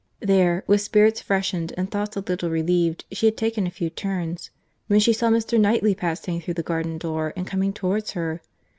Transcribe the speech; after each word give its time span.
—There, 0.19 0.63
with 0.65 0.81
spirits 0.81 1.21
freshened, 1.21 1.73
and 1.77 1.91
thoughts 1.91 2.17
a 2.17 2.21
little 2.21 2.49
relieved, 2.49 3.05
she 3.11 3.27
had 3.27 3.37
taken 3.37 3.67
a 3.67 3.69
few 3.69 3.91
turns, 3.91 4.49
when 4.87 4.99
she 4.99 5.13
saw 5.13 5.29
Mr. 5.29 5.59
Knightley 5.59 5.93
passing 5.93 6.41
through 6.41 6.55
the 6.55 6.63
garden 6.63 6.97
door, 6.97 7.33
and 7.37 7.45
coming 7.45 7.71
towards 7.71 8.13
her. 8.13 8.41